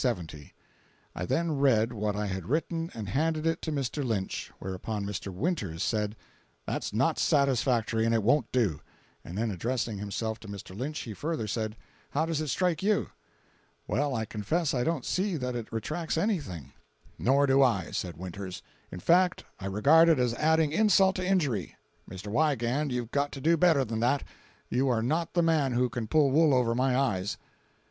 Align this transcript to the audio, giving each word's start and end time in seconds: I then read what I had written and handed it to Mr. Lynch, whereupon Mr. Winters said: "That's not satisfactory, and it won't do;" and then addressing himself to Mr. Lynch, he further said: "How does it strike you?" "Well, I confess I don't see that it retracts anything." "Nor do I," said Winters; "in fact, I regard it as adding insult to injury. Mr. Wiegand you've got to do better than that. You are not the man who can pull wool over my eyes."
I 1.15 1.27
then 1.27 1.59
read 1.59 1.93
what 1.93 2.15
I 2.15 2.25
had 2.25 2.49
written 2.49 2.89
and 2.95 3.07
handed 3.07 3.45
it 3.45 3.61
to 3.61 3.71
Mr. 3.71 4.03
Lynch, 4.03 4.51
whereupon 4.57 5.05
Mr. 5.05 5.31
Winters 5.31 5.83
said: 5.83 6.15
"That's 6.65 6.91
not 6.91 7.19
satisfactory, 7.19 8.03
and 8.07 8.11
it 8.15 8.23
won't 8.23 8.51
do;" 8.51 8.81
and 9.23 9.37
then 9.37 9.51
addressing 9.51 9.99
himself 9.99 10.39
to 10.39 10.47
Mr. 10.47 10.75
Lynch, 10.75 10.97
he 11.01 11.13
further 11.13 11.45
said: 11.45 11.75
"How 12.09 12.25
does 12.25 12.41
it 12.41 12.47
strike 12.47 12.81
you?" 12.81 13.09
"Well, 13.87 14.15
I 14.15 14.25
confess 14.25 14.73
I 14.73 14.83
don't 14.83 15.05
see 15.05 15.37
that 15.37 15.55
it 15.55 15.71
retracts 15.71 16.17
anything." 16.17 16.71
"Nor 17.19 17.45
do 17.45 17.61
I," 17.61 17.91
said 17.91 18.17
Winters; 18.17 18.63
"in 18.91 19.01
fact, 19.01 19.43
I 19.59 19.67
regard 19.67 20.09
it 20.09 20.17
as 20.17 20.33
adding 20.33 20.71
insult 20.71 21.15
to 21.17 21.23
injury. 21.23 21.75
Mr. 22.09 22.31
Wiegand 22.31 22.91
you've 22.91 23.11
got 23.11 23.31
to 23.33 23.39
do 23.39 23.55
better 23.55 23.85
than 23.85 23.99
that. 23.99 24.23
You 24.67 24.89
are 24.89 25.03
not 25.03 25.35
the 25.35 25.43
man 25.43 25.73
who 25.73 25.89
can 25.89 26.07
pull 26.07 26.31
wool 26.31 26.55
over 26.55 26.73
my 26.73 26.97
eyes." 26.97 27.37